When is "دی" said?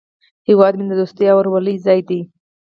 2.09-2.19